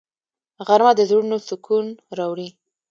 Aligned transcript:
غرمه 0.67 0.91
د 0.95 1.01
زړونو 1.09 1.37
سکون 1.47 1.85
راوړي 2.17 2.49